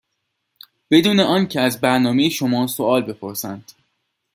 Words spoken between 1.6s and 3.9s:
از برنامه شما سوال بپرسند.